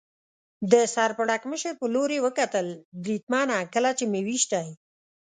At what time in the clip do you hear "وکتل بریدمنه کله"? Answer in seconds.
2.27-3.89